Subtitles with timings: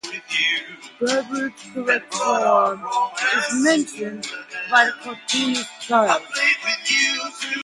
[0.99, 2.83] "Debrett's Correct Form"
[3.37, 4.27] is mentioned
[4.71, 6.23] by the cartoonist Giles.